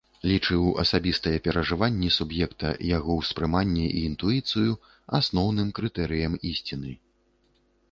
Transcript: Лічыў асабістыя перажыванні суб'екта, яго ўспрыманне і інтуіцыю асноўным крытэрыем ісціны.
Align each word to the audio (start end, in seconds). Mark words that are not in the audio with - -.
Лічыў 0.29 0.61
асабістыя 0.83 1.41
перажыванні 1.47 2.09
суб'екта, 2.15 2.71
яго 2.97 3.19
ўспрыманне 3.21 3.85
і 4.01 4.03
інтуіцыю 4.13 4.71
асноўным 5.21 5.67
крытэрыем 5.81 6.33
ісціны. 6.53 6.91